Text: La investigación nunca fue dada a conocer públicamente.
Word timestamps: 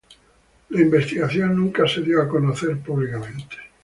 La 0.69 0.81
investigación 0.81 1.55
nunca 1.55 1.83
fue 1.87 2.01
dada 2.01 2.23
a 2.23 2.27
conocer 2.27 2.75
públicamente. 2.79 3.57